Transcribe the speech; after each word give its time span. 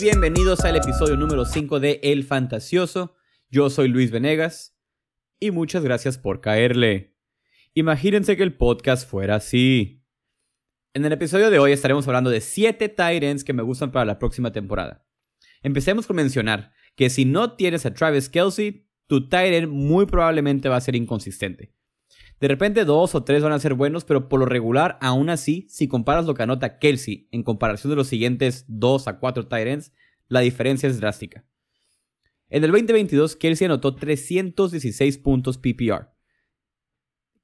bienvenidos 0.00 0.60
al 0.60 0.76
episodio 0.76 1.16
número 1.16 1.44
5 1.44 1.78
de 1.78 2.00
El 2.02 2.24
Fantasioso. 2.24 3.16
Yo 3.50 3.68
soy 3.68 3.88
Luis 3.88 4.10
Venegas 4.10 4.74
y 5.38 5.50
muchas 5.50 5.84
gracias 5.84 6.16
por 6.16 6.40
caerle. 6.40 7.14
Imagínense 7.74 8.36
que 8.36 8.42
el 8.42 8.56
podcast 8.56 9.08
fuera 9.08 9.34
así. 9.34 10.02
En 10.94 11.04
el 11.04 11.12
episodio 11.12 11.50
de 11.50 11.58
hoy 11.58 11.72
estaremos 11.72 12.06
hablando 12.06 12.30
de 12.30 12.40
7 12.40 12.88
Titans 12.88 13.44
que 13.44 13.52
me 13.52 13.62
gustan 13.62 13.92
para 13.92 14.06
la 14.06 14.18
próxima 14.18 14.52
temporada. 14.52 15.06
Empecemos 15.62 16.06
con 16.06 16.16
mencionar 16.16 16.72
que 16.96 17.10
si 17.10 17.26
no 17.26 17.56
tienes 17.56 17.84
a 17.84 17.92
Travis 17.92 18.30
Kelsey, 18.30 18.88
tu 19.06 19.28
Titan 19.28 19.68
muy 19.68 20.06
probablemente 20.06 20.70
va 20.70 20.76
a 20.76 20.80
ser 20.80 20.96
inconsistente. 20.96 21.74
De 22.40 22.48
repente 22.48 22.86
dos 22.86 23.14
o 23.14 23.22
tres 23.22 23.42
van 23.42 23.52
a 23.52 23.58
ser 23.58 23.74
buenos, 23.74 24.04
pero 24.04 24.30
por 24.30 24.40
lo 24.40 24.46
regular, 24.46 24.98
aún 25.02 25.28
así, 25.28 25.66
si 25.68 25.88
comparas 25.88 26.24
lo 26.24 26.32
que 26.32 26.42
anota 26.42 26.78
Kelsey 26.78 27.28
en 27.32 27.42
comparación 27.42 27.90
de 27.90 27.96
los 27.96 28.08
siguientes 28.08 28.64
2 28.66 29.08
a 29.08 29.18
4 29.18 29.46
Tyrants, 29.46 29.92
la 30.26 30.40
diferencia 30.40 30.88
es 30.88 30.98
drástica. 30.98 31.44
En 32.48 32.64
el 32.64 32.72
2022, 32.72 33.36
Kelsey 33.36 33.66
anotó 33.66 33.94
316 33.94 35.18
puntos 35.18 35.58
PPR, 35.58 36.08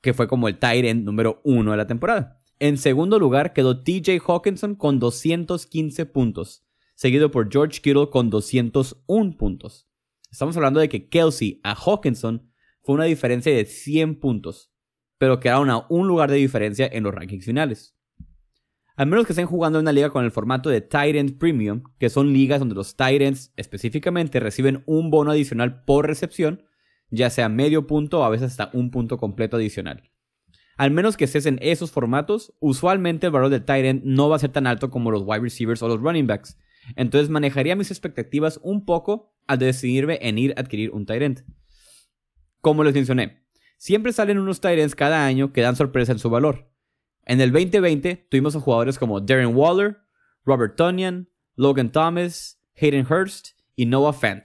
que 0.00 0.14
fue 0.14 0.28
como 0.28 0.48
el 0.48 0.58
Tyrant 0.58 1.04
número 1.04 1.42
1 1.44 1.72
de 1.72 1.76
la 1.76 1.86
temporada. 1.86 2.38
En 2.58 2.78
segundo 2.78 3.18
lugar 3.18 3.52
quedó 3.52 3.82
TJ 3.82 4.22
Hawkinson 4.26 4.76
con 4.76 4.98
215 4.98 6.06
puntos, 6.06 6.64
seguido 6.94 7.30
por 7.30 7.52
George 7.52 7.82
Kittle 7.82 8.08
con 8.08 8.30
201 8.30 9.36
puntos. 9.36 9.90
Estamos 10.30 10.56
hablando 10.56 10.80
de 10.80 10.88
que 10.88 11.10
Kelsey 11.10 11.60
a 11.62 11.74
Hawkinson 11.74 12.50
fue 12.82 12.94
una 12.94 13.04
diferencia 13.04 13.54
de 13.54 13.66
100 13.66 14.20
puntos 14.20 14.72
pero 15.18 15.40
quedaron 15.40 15.70
a 15.70 15.86
un 15.88 16.08
lugar 16.08 16.30
de 16.30 16.36
diferencia 16.36 16.88
en 16.90 17.02
los 17.02 17.14
rankings 17.14 17.44
finales. 17.44 17.96
Al 18.96 19.06
menos 19.06 19.26
que 19.26 19.32
estén 19.32 19.46
jugando 19.46 19.78
en 19.78 19.84
una 19.84 19.92
liga 19.92 20.08
con 20.08 20.24
el 20.24 20.30
formato 20.30 20.70
de 20.70 20.80
Titans 20.80 21.32
Premium, 21.32 21.82
que 21.98 22.08
son 22.08 22.32
ligas 22.32 22.60
donde 22.60 22.74
los 22.74 22.96
Titans 22.96 23.52
específicamente 23.56 24.40
reciben 24.40 24.82
un 24.86 25.10
bono 25.10 25.32
adicional 25.32 25.84
por 25.84 26.06
recepción, 26.06 26.64
ya 27.10 27.28
sea 27.28 27.50
medio 27.50 27.86
punto 27.86 28.20
o 28.20 28.24
a 28.24 28.30
veces 28.30 28.52
hasta 28.52 28.70
un 28.72 28.90
punto 28.90 29.18
completo 29.18 29.56
adicional. 29.56 30.10
Al 30.78 30.90
menos 30.90 31.16
que 31.16 31.24
estés 31.24 31.46
en 31.46 31.58
esos 31.62 31.90
formatos, 31.90 32.54
usualmente 32.58 33.26
el 33.26 33.32
valor 33.32 33.50
del 33.50 33.64
Titan 33.64 34.00
no 34.04 34.28
va 34.28 34.36
a 34.36 34.40
ser 34.40 34.50
tan 34.50 34.66
alto 34.66 34.90
como 34.90 35.10
los 35.10 35.22
wide 35.24 35.40
receivers 35.40 35.82
o 35.82 35.88
los 35.88 36.00
running 36.00 36.26
backs. 36.26 36.58
Entonces 36.96 37.28
manejaría 37.30 37.76
mis 37.76 37.90
expectativas 37.90 38.60
un 38.62 38.84
poco 38.84 39.34
al 39.46 39.58
decidirme 39.58 40.18
en 40.22 40.38
ir 40.38 40.54
a 40.56 40.60
adquirir 40.60 40.90
un 40.90 41.06
Tyrant. 41.06 41.40
Como 42.60 42.84
les 42.84 42.94
mencioné, 42.94 43.45
Siempre 43.76 44.12
salen 44.12 44.38
unos 44.38 44.60
Tyrants 44.60 44.94
cada 44.94 45.24
año 45.26 45.52
que 45.52 45.60
dan 45.60 45.76
sorpresa 45.76 46.12
en 46.12 46.18
su 46.18 46.30
valor. 46.30 46.70
En 47.24 47.40
el 47.40 47.52
2020 47.52 48.26
tuvimos 48.30 48.56
a 48.56 48.60
jugadores 48.60 48.98
como 48.98 49.20
Darren 49.20 49.54
Waller, 49.54 49.98
Robert 50.44 50.76
Tonyan, 50.76 51.28
Logan 51.56 51.90
Thomas, 51.90 52.60
Hayden 52.80 53.06
Hurst 53.10 53.48
y 53.74 53.86
Noah 53.86 54.12
Fant, 54.12 54.44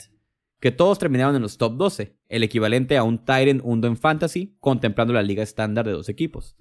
que 0.60 0.72
todos 0.72 1.00
terminaron 1.00 1.36
en 1.36 1.42
los 1.42 1.58
top 1.58 1.78
12, 1.78 2.18
el 2.28 2.44
equivalente 2.44 2.98
a 2.98 3.04
un 3.04 3.24
Tyrant 3.24 3.62
1 3.64 3.88
en 3.88 3.98
Fantasy, 3.98 4.58
contemplando 4.60 5.14
la 5.14 5.22
liga 5.22 5.44
estándar 5.44 5.86
de 5.86 5.92
dos 5.92 6.10
equipos. 6.10 6.56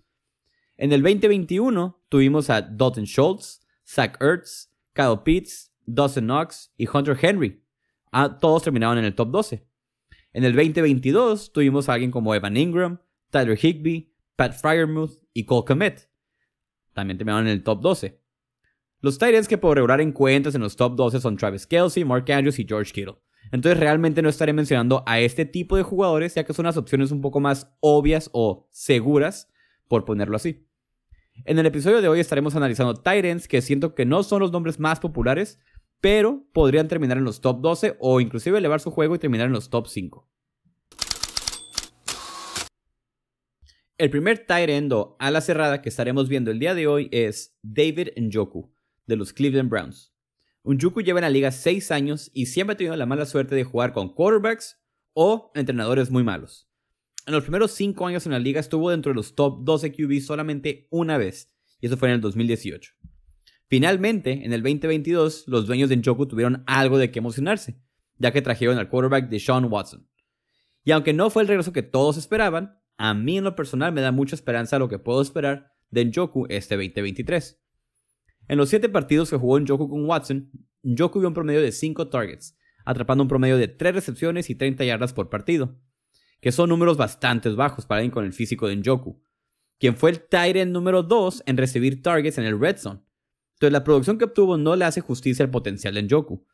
En 0.77 0.93
el 0.93 1.03
2021 1.03 2.05
tuvimos 2.09 2.51
a 2.51 2.63
Dalton 2.63 3.05
Schultz, 3.05 3.67
Zach 3.87 4.17
Ertz, 4.21 4.71
Kyle 4.93 5.21
Pitts, 5.25 5.73
Dawson 5.87 6.25
Knox 6.25 6.73
y 6.77 6.89
Hunter 6.89 7.19
Henry. 7.21 7.65
Ah, 8.13 8.39
todos 8.39 8.63
terminaron 8.63 8.99
en 8.99 9.05
el 9.05 9.15
top 9.15 9.31
12. 9.31 9.70
En 10.33 10.45
el 10.45 10.55
2022 10.55 11.53
tuvimos 11.53 11.89
a 11.89 11.95
alguien 11.95 12.13
como 12.13 12.35
Evan 12.35 12.57
Ingram, 12.57 13.01
Tyler 13.31 13.59
Higby, 13.61 14.15
Pat 14.37 14.55
Fryermuth 14.55 15.25
y 15.33 15.45
Cole 15.45 15.65
Komet. 15.67 16.09
También 16.93 17.19
terminaron 17.19 17.47
en 17.47 17.53
el 17.53 17.65
top 17.65 17.81
12. 17.81 18.21
Los 19.01 19.19
Titans 19.19 19.49
que 19.49 19.59
por 19.59 19.77
regular 19.77 20.01
encuentras 20.01 20.55
en 20.55 20.61
los 20.61 20.77
top 20.77 20.95
12 20.95 21.21
son 21.21 21.37
Travis 21.37 21.67
Kelsey, 21.67 22.05
Mark 22.05 22.31
Andrews 22.31 22.59
y 22.59 22.67
George 22.67 22.93
Kittle. 22.93 23.17
Entonces 23.51 23.81
realmente 23.81 24.23
no 24.23 24.29
estaré 24.29 24.53
mencionando 24.53 25.03
a 25.07 25.19
este 25.19 25.45
tipo 25.45 25.77
de 25.77 25.83
jugadores 25.83 26.35
ya 26.35 26.45
que 26.45 26.53
son 26.53 26.67
las 26.67 26.77
opciones 26.77 27.11
un 27.11 27.21
poco 27.21 27.41
más 27.41 27.75
obvias 27.81 28.31
o 28.33 28.69
seguras, 28.71 29.51
por 29.89 30.05
ponerlo 30.05 30.37
así. 30.37 30.67
En 31.45 31.59
el 31.59 31.67
episodio 31.67 32.03
de 32.03 32.09
hoy 32.09 32.21
estaremos 32.21 32.55
analizando 32.55 32.95
Titans 32.95 33.49
que 33.49 33.63
siento 33.63 33.95
que 33.95 34.05
no 34.05 34.23
son 34.23 34.41
los 34.41 34.53
nombres 34.53 34.79
más 34.79 35.01
populares, 35.01 35.59
pero 36.01 36.47
podrían 36.53 36.89
terminar 36.89 37.19
en 37.19 37.25
los 37.25 37.41
top 37.41 37.61
12 37.61 37.97
o 38.01 38.21
inclusive 38.21 38.59
elevar 38.59 38.81
su 38.81 38.91
juego 38.91 39.15
y 39.15 39.19
terminar 39.19 39.47
en 39.47 39.53
los 39.53 39.71
top 39.71 39.87
5. 39.87 40.29
El 43.99 44.09
primer 44.09 44.47
tight 44.47 44.71
end 44.71 44.95
a 45.19 45.31
la 45.31 45.43
cerrada 45.43 45.83
que 45.83 45.91
estaremos 45.91 46.29
viendo 46.29 46.51
el 46.51 46.59
día 46.59 46.75
de 46.75 46.87
hoy 46.87 47.11
es 47.13 47.59
David 47.63 48.09
Njoku, 48.17 48.73
de 49.07 49.17
los 49.17 49.35
Cleveland 49.35 49.69
Browns. 49.69 50.15
Njoku 50.65 51.03
lleva 51.03 51.19
en 51.19 51.25
la 51.25 51.31
liga 51.31 51.51
6 51.51 51.91
años 51.91 52.31
y 52.33 52.47
siempre 52.47 52.73
ha 52.73 52.77
tenido 52.79 52.97
la 52.97 53.05
mala 53.05 53.27
suerte 53.27 53.55
de 53.55 53.65
jugar 53.65 53.93
con 53.93 54.15
quarterbacks 54.15 54.79
o 55.13 55.53
entrenadores 55.55 56.11
muy 56.11 56.23
malos. 56.23 56.71
En 57.27 57.35
los 57.35 57.43
primeros 57.43 57.73
5 57.73 58.07
años 58.07 58.25
en 58.25 58.33
la 58.33 58.39
liga 58.39 58.61
estuvo 58.61 58.91
dentro 58.91 59.13
de 59.13 59.17
los 59.17 59.35
top 59.35 59.65
12 59.65 59.93
QB 59.93 60.21
solamente 60.23 60.89
una 60.91 61.19
vez, 61.19 61.55
y 61.81 61.87
eso 61.87 61.99
fue 61.99 62.09
en 62.09 62.15
el 62.15 62.21
2018. 62.23 62.95
Finalmente, 63.71 64.45
en 64.45 64.53
el 64.53 64.65
2022, 64.65 65.45
los 65.47 65.69
dueños 65.69 65.89
de 65.89 65.97
Njoku 65.97 66.27
tuvieron 66.27 66.65
algo 66.67 66.99
de 66.99 67.13
qué 67.13 67.21
emocionarse, 67.21 67.81
ya 68.19 68.33
que 68.33 68.43
trajeron 68.43 68.79
al 68.79 68.89
quarterback 68.89 69.29
de 69.29 69.39
Sean 69.39 69.67
Watson. 69.67 70.09
Y 70.83 70.91
aunque 70.91 71.13
no 71.13 71.31
fue 71.31 71.43
el 71.43 71.49
regreso 71.49 71.73
que 71.73 71.85
todos 71.85 72.17
esperaban, 72.17 72.81
a 72.97 73.15
mí 73.15 73.39
en 73.39 73.45
lo 73.45 73.55
personal 73.55 73.93
me 73.93 74.01
da 74.01 74.11
mucha 74.11 74.35
esperanza 74.35 74.81
lo 74.81 74.89
que 74.89 74.99
puedo 74.99 75.23
esperar 75.23 75.71
de 75.89 76.05
Njoku 76.05 76.47
este 76.49 76.75
2023. 76.75 77.63
En 78.49 78.59
los 78.59 78.71
7 78.71 78.89
partidos 78.89 79.31
que 79.31 79.37
jugó 79.37 79.61
Njoku 79.61 79.89
con 79.89 80.05
Watson, 80.05 80.51
Njoku 80.83 81.21
vio 81.21 81.29
un 81.29 81.35
promedio 81.35 81.63
de 81.63 81.71
5 81.71 82.09
targets, 82.09 82.59
atrapando 82.85 83.23
un 83.23 83.29
promedio 83.29 83.57
de 83.57 83.69
3 83.69 83.95
recepciones 83.95 84.51
y 84.51 84.57
30 84.57 84.85
yardas 84.85 85.13
por 85.13 85.31
partido, 85.31 85.79
que 86.41 86.51
son 86.51 86.71
números 86.71 86.97
bastante 86.97 87.49
bajos 87.51 87.87
para 87.87 88.01
alguien 88.01 88.11
con 88.11 88.25
el 88.25 88.33
físico 88.33 88.67
de 88.67 88.75
Njoku, 88.75 89.23
quien 89.79 89.97
fue 89.97 90.11
el 90.11 90.27
Tyrant 90.27 90.73
número 90.73 91.05
2 91.05 91.45
en 91.47 91.57
recibir 91.57 92.03
targets 92.03 92.37
en 92.39 92.47
el 92.47 92.59
red 92.59 92.77
zone, 92.77 93.03
entonces 93.61 93.75
la 93.75 93.85
producción 93.85 94.17
que 94.17 94.25
obtuvo 94.25 94.57
no 94.57 94.75
le 94.75 94.87
hace 94.87 95.03
justicia 95.03 95.45
al 95.45 95.51
potencial 95.51 95.93
de 95.93 96.03
Njoku, 96.03 96.47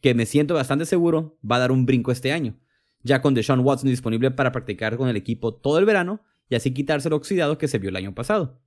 que 0.00 0.14
me 0.14 0.24
siento 0.24 0.54
bastante 0.54 0.86
seguro 0.86 1.38
va 1.44 1.56
a 1.56 1.58
dar 1.58 1.70
un 1.70 1.84
brinco 1.84 2.10
este 2.10 2.32
año, 2.32 2.58
ya 3.02 3.20
con 3.20 3.34
Deshaun 3.34 3.60
Watson 3.60 3.90
disponible 3.90 4.30
para 4.30 4.50
practicar 4.50 4.96
con 4.96 5.10
el 5.10 5.16
equipo 5.16 5.52
todo 5.52 5.78
el 5.78 5.84
verano 5.84 6.22
y 6.48 6.54
así 6.54 6.72
quitarse 6.72 7.08
el 7.08 7.12
oxidado 7.12 7.58
que 7.58 7.68
se 7.68 7.78
vio 7.78 7.90
el 7.90 7.96
año 7.96 8.14
pasado. 8.14 8.62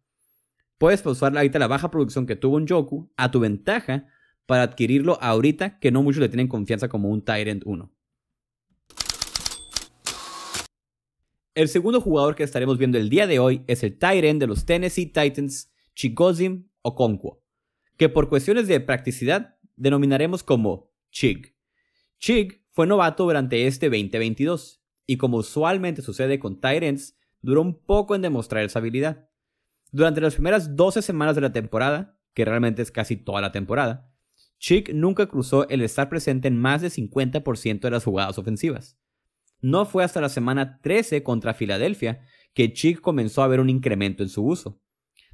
Puedes 0.78 1.04
usar 1.08 1.36
ahorita 1.36 1.58
la 1.58 1.66
baja 1.66 1.90
producción 1.90 2.28
que 2.28 2.36
tuvo 2.36 2.60
Njoku 2.60 3.12
a 3.18 3.32
tu 3.32 3.40
ventaja 3.40 4.06
para 4.46 4.62
adquirirlo 4.62 5.18
ahorita 5.20 5.80
que 5.80 5.90
no 5.92 6.04
muchos 6.04 6.22
le 6.22 6.30
tienen 6.30 6.48
confianza 6.48 6.90
como 6.90 7.10
un 7.10 7.26
Tyrant 7.26 7.64
1. 7.66 7.92
El 11.56 11.68
segundo 11.68 12.00
jugador 12.00 12.36
que 12.36 12.44
estaremos 12.44 12.78
viendo 12.78 13.00
el 13.00 13.10
día 13.10 13.26
de 13.26 13.40
hoy 13.40 13.64
es 13.66 13.82
el 13.82 13.98
Tyrant 13.98 14.40
de 14.40 14.46
los 14.46 14.68
Tennessee 14.68 15.08
Titans, 15.08 15.74
Chigozim 15.96 16.68
Okonkwo 16.84 17.47
que 17.98 18.10
por 18.10 18.30
cuestiones 18.30 18.68
de 18.68 18.80
practicidad 18.80 19.58
denominaremos 19.76 20.44
como 20.44 20.92
Chig. 21.12 21.56
Chig 22.20 22.64
fue 22.72 22.88
novato 22.88 23.24
durante 23.24 23.68
este 23.68 23.88
2022 23.90 24.84
y 25.06 25.18
como 25.18 25.38
usualmente 25.38 26.02
sucede 26.02 26.40
con 26.40 26.60
Tyrants, 26.60 27.18
duró 27.42 27.62
un 27.62 27.80
poco 27.80 28.16
en 28.16 28.22
demostrar 28.22 28.64
esa 28.64 28.80
habilidad. 28.80 29.30
Durante 29.92 30.22
las 30.22 30.36
primeras 30.36 30.76
12 30.76 31.02
semanas 31.02 31.36
de 31.36 31.42
la 31.42 31.54
temporada, 31.54 32.20
que 32.34 32.46
realmente 32.46 32.82
es 32.82 32.92
casi 32.92 33.16
toda 33.16 33.42
la 33.42 33.52
temporada, 33.52 34.12
Chig 34.60 34.94
nunca 34.94 35.28
cruzó 35.28 35.68
el 35.70 35.82
estar 35.82 36.10
presente 36.10 36.48
en 36.48 36.58
más 36.58 36.82
del 36.82 36.92
50% 36.92 37.80
de 37.80 37.92
las 37.92 38.04
jugadas 38.04 38.38
ofensivas. 38.38 39.00
No 39.62 39.86
fue 39.86 40.04
hasta 40.04 40.22
la 40.22 40.30
semana 40.30 40.80
13 40.82 41.24
contra 41.24 41.54
Filadelfia 41.54 42.22
que 42.54 42.74
Chig 42.74 43.02
comenzó 43.02 43.44
a 43.44 43.48
ver 43.48 43.60
un 43.60 43.70
incremento 43.70 44.24
en 44.24 44.30
su 44.30 44.46
uso. 44.46 44.82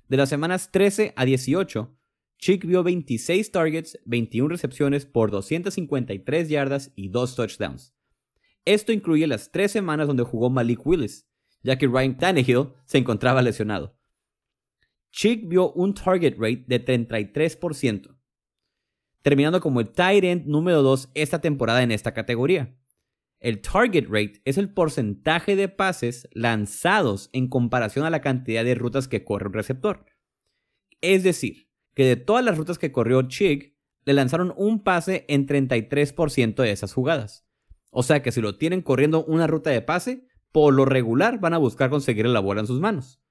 De 0.07 0.18
las 0.18 0.30
semanas 0.30 0.71
13 0.71 1.13
a 1.16 1.25
18, 1.25 1.98
Chick 2.44 2.66
vio 2.66 2.84
26 2.84 3.51
targets, 3.51 3.98
21 4.04 4.50
recepciones 4.50 5.06
por 5.06 5.31
253 5.31 6.50
yardas 6.50 6.92
y 6.94 7.07
2 7.07 7.36
touchdowns. 7.38 7.95
Esto 8.66 8.92
incluye 8.92 9.28
las 9.28 9.50
3 9.54 9.72
semanas 9.72 10.07
donde 10.07 10.24
jugó 10.24 10.50
Malik 10.50 10.86
Willis, 10.86 11.25
ya 11.62 11.78
que 11.78 11.88
Ryan 11.88 12.18
Tannehill 12.18 12.74
se 12.84 12.98
encontraba 12.98 13.42
lesionado. 13.42 13.98
Chick 15.13 15.48
vio 15.48 15.72
un 15.72 15.94
target 15.94 16.36
rate 16.38 16.66
de 16.68 16.84
33%, 16.84 18.13
terminando 19.22 19.62
como 19.62 19.80
el 19.80 19.94
tight 19.94 20.25
end 20.25 20.45
número 20.45 20.81
2 20.81 21.12
esta 21.13 21.40
temporada 21.40 21.81
en 21.81 21.94
esta 21.94 22.13
categoría. 22.13 22.78
El 23.40 23.62
target 23.62 24.07
rate 24.10 24.42
es 24.44 24.57
el 24.57 24.74
porcentaje 24.74 25.56
de 25.56 25.69
pases 25.69 26.28
lanzados 26.34 27.30
en 27.31 27.48
comparación 27.48 28.04
a 28.04 28.10
la 28.10 28.19
cantidad 28.19 28.66
de 28.66 28.75
rutas 28.75 29.07
que 29.07 29.24
corre 29.24 29.48
un 29.48 29.54
receptor. 29.54 30.07
Es 31.00 31.24
decir, 31.24 31.72
que 31.94 32.06
de 32.06 32.16
todas 32.16 32.44
las 32.44 32.57
rutas 32.57 32.78
que 32.78 32.92
corrió 32.92 33.22
Chig, 33.24 33.75
le 34.06 34.13
lanzaron 34.13 34.54
un 34.57 34.84
pase 34.84 35.25
en 35.28 35.48
33% 35.48 36.56
de 36.56 36.72
esas 36.72 36.94
jugadas. 36.94 37.45
O 37.90 38.04
sea 38.04 38.22
que 38.22 38.31
si 38.31 38.42
lo 38.42 38.57
tienen 38.57 38.81
corriendo 38.81 39.24
una 39.25 39.48
ruta 39.48 39.69
de 39.69 39.81
pase, 39.81 40.28
por 40.51 40.74
lo 40.74 40.86
regular 40.86 41.40
van 41.40 41.54
a 41.54 41.57
buscar 41.57 41.90
conseguir 41.90 42.25
la 42.28 42.40
bola 42.40 42.62
en 42.62 42.68
sus 42.68 42.80
manos. 42.80 43.22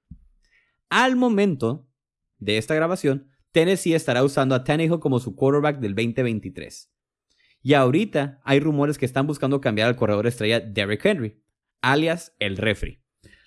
Al 0.89 1.15
momento 1.15 1.89
de 2.37 2.57
esta 2.57 2.75
grabación, 2.75 3.29
Tennessee 3.51 3.93
estará 3.93 4.23
usando 4.23 4.55
a 4.55 4.63
Tannehill 4.63 4.99
como 4.99 5.19
su 5.19 5.35
quarterback 5.35 5.79
del 5.79 5.95
2023. 5.95 6.91
Y 7.61 7.75
ahorita 7.75 8.41
hay 8.43 8.59
rumores 8.59 8.97
que 8.97 9.05
están 9.05 9.25
buscando 9.25 9.61
cambiar 9.61 9.87
al 9.87 9.95
corredor 9.95 10.27
estrella 10.27 10.59
Derrick 10.59 11.05
Henry, 11.05 11.41
alias 11.81 12.35
el 12.39 12.57
refri, 12.57 13.01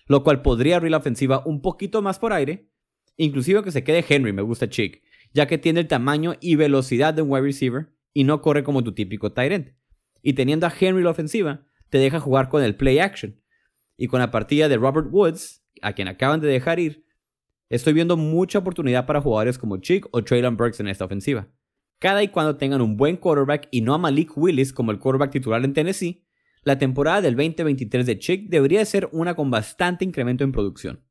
lo 0.07 0.23
cual 0.23 0.43
podría 0.43 0.77
abrir 0.77 0.93
la 0.93 0.99
ofensiva 0.99 1.43
un 1.45 1.61
poquito 1.61 2.03
más 2.03 2.19
por 2.19 2.33
aire, 2.33 2.71
inclusive 3.17 3.63
que 3.63 3.73
se 3.73 3.85
quede 3.85 4.05
Henry, 4.09 4.33
me 4.33 4.43
gusta 4.43 4.71
Chick, 4.71 5.03
ya 5.37 5.47
que 5.47 5.59
tiene 5.59 5.81
el 5.81 5.87
tamaño 5.87 6.33
y 6.41 6.57
velocidad 6.57 7.13
de 7.13 7.21
un 7.21 7.31
wide 7.31 7.43
receiver 7.43 7.93
y 8.15 8.25
no 8.25 8.41
corre 8.41 8.65
como 8.65 8.83
tu 8.83 8.95
típico 8.95 9.33
tight 9.33 9.53
end. 9.53 9.75
Y 10.23 10.33
teniendo 10.33 10.67
a 10.67 10.73
Henry 10.73 11.03
la 11.03 11.11
ofensiva, 11.11 11.67
te 11.91 11.99
deja 11.99 12.21
jugar 12.21 12.49
con 12.49 12.63
el 12.63 12.75
play 12.75 13.01
action. 13.01 13.39
Y 13.99 14.07
con 14.07 14.21
la 14.21 14.31
partida 14.31 14.67
de 14.71 14.79
Robert 14.79 15.09
Woods, 15.11 15.63
a 15.83 15.93
quien 15.93 16.09
acaban 16.09 16.41
de 16.41 16.49
dejar 16.49 16.81
ir, 16.81 17.05
estoy 17.69 17.93
viendo 17.93 18.17
mucha 18.17 18.61
oportunidad 18.61 19.05
para 19.05 19.21
jugadores 19.21 19.59
como 19.59 19.77
Chick 19.77 20.09
o 20.11 20.25
Traylon 20.25 20.57
Burks 20.57 20.81
en 20.81 20.89
esta 20.89 21.05
ofensiva. 21.05 21.49
Cada 21.99 22.23
y 22.23 22.29
cuando 22.29 22.57
tengan 22.57 22.81
un 22.81 22.97
buen 22.97 23.19
quarterback 23.19 23.69
y 23.71 23.83
no 23.83 23.93
a 23.93 23.99
Malik 23.99 24.39
Willis 24.39 24.73
como 24.73 24.91
el 24.91 24.99
quarterback 24.99 25.33
titular 25.33 25.63
en 25.63 25.75
Tennessee, 25.75 26.25
la 26.63 26.79
temporada 26.79 27.21
del 27.21 27.37
2023 27.37 28.07
de 28.07 28.19
Chick 28.19 28.49
debería 28.49 28.83
ser 28.87 29.11
una 29.13 29.35
con 29.35 29.51
bastante 29.51 30.07
incremento 30.07 30.45
en 30.45 30.53
producción. 30.53 31.06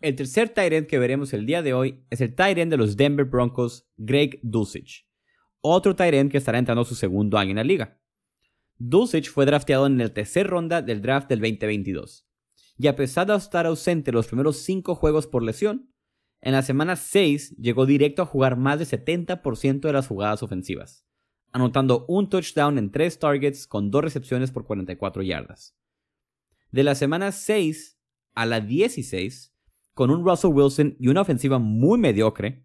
El 0.00 0.16
tercer 0.16 0.48
tight 0.48 0.86
que 0.86 0.98
veremos 0.98 1.34
el 1.34 1.44
día 1.44 1.60
de 1.60 1.74
hoy 1.74 2.02
es 2.08 2.22
el 2.22 2.34
tight 2.34 2.56
de 2.56 2.76
los 2.78 2.96
Denver 2.96 3.26
Broncos, 3.26 3.86
Greg 3.98 4.40
Dulcich. 4.42 5.06
Otro 5.60 5.94
tight 5.94 6.30
que 6.30 6.38
estará 6.38 6.58
entrando 6.58 6.84
su 6.84 6.94
segundo 6.94 7.36
año 7.36 7.50
en 7.50 7.56
la 7.56 7.64
liga. 7.64 8.00
Dulcich 8.78 9.28
fue 9.28 9.44
drafteado 9.44 9.86
en 9.86 9.98
la 9.98 10.08
tercera 10.08 10.48
ronda 10.48 10.80
del 10.80 11.02
draft 11.02 11.28
del 11.28 11.40
2022. 11.40 12.26
Y 12.78 12.86
a 12.86 12.96
pesar 12.96 13.26
de 13.26 13.36
estar 13.36 13.66
ausente 13.66 14.10
los 14.10 14.26
primeros 14.26 14.56
5 14.62 14.94
juegos 14.94 15.26
por 15.26 15.42
lesión, 15.42 15.92
en 16.40 16.52
la 16.52 16.62
semana 16.62 16.96
6 16.96 17.56
llegó 17.58 17.84
directo 17.84 18.22
a 18.22 18.26
jugar 18.26 18.56
más 18.56 18.78
del 18.78 18.88
70% 18.88 19.80
de 19.80 19.92
las 19.92 20.06
jugadas 20.06 20.42
ofensivas, 20.42 21.04
anotando 21.52 22.06
un 22.08 22.30
touchdown 22.30 22.78
en 22.78 22.90
3 22.90 23.18
targets 23.18 23.66
con 23.66 23.90
2 23.90 24.02
recepciones 24.02 24.50
por 24.50 24.64
44 24.64 25.22
yardas. 25.22 25.76
De 26.70 26.84
la 26.84 26.94
semana 26.94 27.32
6 27.32 27.98
a 28.34 28.46
la 28.46 28.62
16, 28.62 29.49
con 30.00 30.10
un 30.10 30.24
Russell 30.24 30.52
Wilson 30.54 30.96
y 30.98 31.08
una 31.08 31.20
ofensiva 31.20 31.58
muy 31.58 31.98
mediocre, 31.98 32.64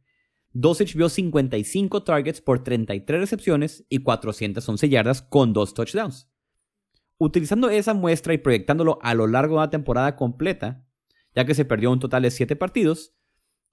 Dosage 0.54 0.98
vio 0.98 1.10
55 1.10 2.02
targets 2.04 2.40
por 2.40 2.64
33 2.64 3.20
recepciones 3.20 3.86
y 3.90 3.98
411 3.98 4.88
yardas 4.88 5.22
con 5.22 5.52
2 5.52 5.74
touchdowns. 5.74 6.32
Utilizando 7.18 7.70
esa 7.70 7.94
muestra 7.94 8.34
y 8.34 8.38
proyectándolo 8.38 9.00
a 9.02 9.14
lo 9.16 9.28
largo 9.28 9.56
de 9.56 9.64
una 9.64 9.70
temporada 9.70 10.16
completa, 10.16 10.88
ya 11.36 11.44
que 11.44 11.56
se 11.56 11.66
perdió 11.66 11.92
un 11.92 12.00
total 12.00 12.24
de 12.24 12.32
7 12.32 12.56
partidos, 12.56 13.18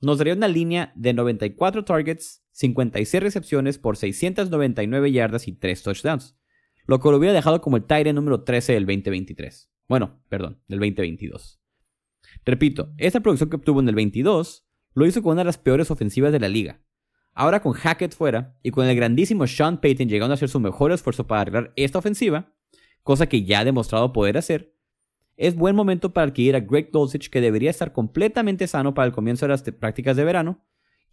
nos 0.00 0.18
daría 0.18 0.34
una 0.34 0.48
línea 0.48 0.92
de 0.96 1.12
94 1.12 1.84
targets, 1.84 2.44
56 2.50 3.22
recepciones 3.22 3.78
por 3.78 3.96
699 3.96 5.12
yardas 5.12 5.46
y 5.46 5.52
3 5.52 5.84
touchdowns, 5.84 6.36
lo 6.86 6.98
que 6.98 7.08
lo 7.12 7.16
hubiera 7.18 7.32
dejado 7.32 7.60
como 7.60 7.76
el 7.76 7.84
Tyrant 7.84 8.16
número 8.16 8.42
13 8.42 8.72
del 8.72 8.86
2023. 8.86 9.70
Bueno, 9.86 10.20
perdón, 10.28 10.60
del 10.66 10.80
2022. 10.80 11.61
Repito, 12.44 12.92
esta 12.98 13.20
producción 13.20 13.50
que 13.50 13.56
obtuvo 13.56 13.80
en 13.80 13.88
el 13.88 13.94
22 13.94 14.66
lo 14.94 15.06
hizo 15.06 15.22
con 15.22 15.32
una 15.32 15.40
de 15.40 15.46
las 15.46 15.58
peores 15.58 15.90
ofensivas 15.90 16.32
de 16.32 16.40
la 16.40 16.48
liga. 16.48 16.80
Ahora 17.34 17.62
con 17.62 17.72
Hackett 17.72 18.14
fuera 18.14 18.56
y 18.62 18.70
con 18.70 18.86
el 18.86 18.96
grandísimo 18.96 19.46
Sean 19.46 19.80
Payton 19.80 20.08
llegando 20.08 20.32
a 20.32 20.34
hacer 20.34 20.48
su 20.48 20.60
mejor 20.60 20.92
esfuerzo 20.92 21.26
para 21.26 21.42
arreglar 21.42 21.72
esta 21.76 21.98
ofensiva, 21.98 22.52
cosa 23.02 23.26
que 23.26 23.44
ya 23.44 23.60
ha 23.60 23.64
demostrado 23.64 24.12
poder 24.12 24.36
hacer, 24.36 24.74
es 25.36 25.56
buen 25.56 25.74
momento 25.74 26.12
para 26.12 26.26
adquirir 26.26 26.56
a 26.56 26.60
Greg 26.60 26.90
Dulcich 26.92 27.30
que 27.30 27.40
debería 27.40 27.70
estar 27.70 27.92
completamente 27.92 28.66
sano 28.66 28.92
para 28.92 29.06
el 29.06 29.12
comienzo 29.12 29.46
de 29.46 29.50
las 29.50 29.62
prácticas 29.62 30.16
de 30.16 30.24
verano 30.24 30.62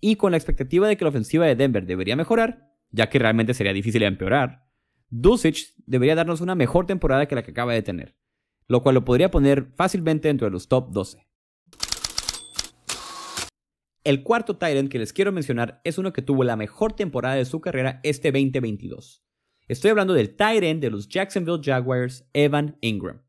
y 0.01 0.17
con 0.17 0.31
la 0.31 0.37
expectativa 0.37 0.87
de 0.87 0.97
que 0.97 1.05
la 1.05 1.09
ofensiva 1.09 1.45
de 1.45 1.55
Denver 1.55 1.85
debería 1.85 2.17
mejorar, 2.17 2.69
ya 2.91 3.09
que 3.09 3.19
realmente 3.19 3.53
sería 3.53 3.73
difícil 3.73 4.03
empeorar. 4.03 4.65
Dulcich 5.09 5.73
debería 5.85 6.15
darnos 6.15 6.41
una 6.41 6.55
mejor 6.55 6.85
temporada 6.85 7.27
que 7.27 7.35
la 7.35 7.43
que 7.43 7.51
acaba 7.51 7.73
de 7.73 7.81
tener 7.81 8.18
lo 8.69 8.81
cual 8.81 8.95
lo 8.95 9.03
podría 9.03 9.31
poner 9.31 9.71
fácilmente 9.75 10.29
dentro 10.29 10.45
de 10.45 10.51
los 10.51 10.69
top 10.69 10.91
12. 10.91 11.27
El 14.03 14.23
cuarto 14.23 14.57
Tyrant 14.57 14.89
que 14.89 14.99
les 14.99 15.11
quiero 15.11 15.31
mencionar 15.31 15.81
es 15.83 15.97
uno 15.97 16.13
que 16.13 16.21
tuvo 16.21 16.43
la 16.43 16.55
mejor 16.55 16.93
temporada 16.93 17.35
de 17.35 17.45
su 17.45 17.59
carrera 17.59 17.99
este 18.03 18.31
2022. 18.31 19.25
Estoy 19.67 19.91
hablando 19.91 20.13
del 20.13 20.35
Tyrant 20.35 20.81
de 20.81 20.89
los 20.89 21.09
Jacksonville 21.09 21.61
Jaguars, 21.63 22.29
Evan 22.33 22.77
Ingram. 22.81 23.21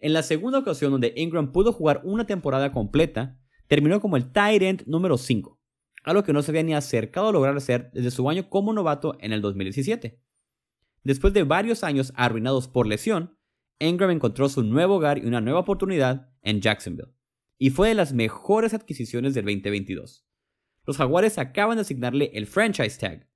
En 0.00 0.14
la 0.14 0.22
segunda 0.22 0.58
ocasión 0.58 0.90
donde 0.90 1.14
Ingram 1.16 1.52
pudo 1.52 1.72
jugar 1.72 2.00
una 2.02 2.26
temporada 2.26 2.72
completa, 2.72 3.38
terminó 3.68 4.00
como 4.00 4.16
el 4.16 4.32
Tyrant 4.32 4.82
número 4.86 5.18
5, 5.18 5.60
algo 6.02 6.24
que 6.24 6.32
no 6.32 6.42
se 6.42 6.50
había 6.50 6.62
ni 6.62 6.74
acercado 6.74 7.28
a 7.28 7.32
lograr 7.32 7.56
hacer 7.56 7.90
desde 7.92 8.10
su 8.10 8.28
año 8.28 8.48
como 8.48 8.72
novato 8.72 9.16
en 9.20 9.32
el 9.32 9.42
2017. 9.42 10.18
Después 11.04 11.32
de 11.34 11.44
varios 11.44 11.84
años 11.84 12.12
arruinados 12.16 12.68
por 12.68 12.86
lesión, 12.86 13.36
Ingram 13.82 14.10
encontró 14.10 14.48
su 14.48 14.62
nuevo 14.62 14.96
hogar 14.96 15.18
y 15.18 15.26
una 15.26 15.40
nueva 15.40 15.60
oportunidad 15.60 16.30
en 16.42 16.60
Jacksonville, 16.60 17.12
y 17.58 17.70
fue 17.70 17.88
de 17.88 17.94
las 17.94 18.12
mejores 18.12 18.74
adquisiciones 18.74 19.34
del 19.34 19.44
2022. 19.44 20.24
Los 20.84 20.96
Jaguares 20.96 21.36
acaban 21.38 21.76
de 21.76 21.82
asignarle 21.82 22.30
el 22.34 22.46
franchise 22.46 22.98
tag, 22.98 23.28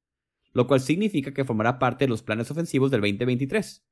lo 0.53 0.69
cual 0.69 0.81
significa 0.81 1.35
que 1.35 1.45
formará 1.45 1.81
parte 1.81 2.05
de 2.05 2.09
los 2.09 2.23
planes 2.23 2.51
ofensivos 2.51 2.93
del 2.93 3.01
2023. 3.01 3.85